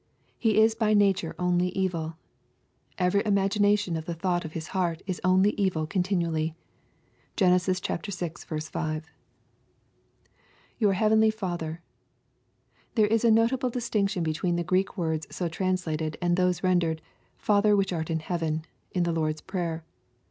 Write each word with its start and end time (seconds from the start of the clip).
He 0.39 0.59
is 0.59 0.73
by 0.73 0.95
nature 0.95 1.35
onlj 1.37 1.69
evil" 1.73 2.17
Every 3.07 3.21
imagination 3.23 3.93
o^ 3.93 4.03
*He 4.03 4.13
thought 4.13 4.43
of 4.43 4.53
his 4.53 4.69
heart 4.69 5.03
is 5.05 5.21
only 5.23 5.51
evil 5.57 5.85
continually." 5.85 6.55
Gen. 7.35 7.51
vi. 7.59 7.71
t 7.71 8.11
[Four 10.81 10.93
heavenly 10.93 11.29
Father, 11.29 11.71
j 11.71 11.81
There 12.95 13.05
is 13.13 13.23
a 13.23 13.29
notable 13.29 13.69
distinction 13.69 14.23
between 14.23 14.55
the 14.55 14.63
Greek 14.63 14.97
words 14.97 15.27
so 15.29 15.47
translated 15.47 16.17
and 16.19 16.35
those 16.35 16.63
rendered" 16.63 17.03
Father 17.37 17.75
which 17.75 17.93
art 17.93 18.09
in 18.09 18.21
heaven," 18.21 18.65
in 18.93 19.03
the 19.03 19.13
Lord's 19.13 19.41
prayer. 19.41 19.83